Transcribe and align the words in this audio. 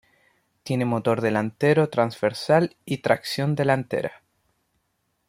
Tiene 0.63 0.83
motor 0.85 1.21
delantero 1.21 1.87
transversal 1.89 2.75
y 2.85 3.03
tracción 3.03 3.53
delantera. 3.53 4.23